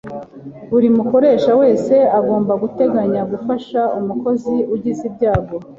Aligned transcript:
buri 0.71 0.87
mukoresha 0.97 1.51
wese 1.61 1.93
agomba 2.19 2.53
guteganya 2.63 3.21
gufasha 3.31 3.81
umukozi 3.99 4.55
ugize 4.73 5.01
ibyago 5.09 5.55